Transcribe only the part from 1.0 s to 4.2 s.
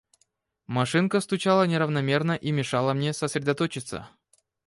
стучала неравномерно и мешала мне сосредоточиться.